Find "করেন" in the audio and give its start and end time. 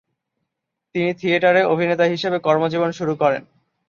3.15-3.41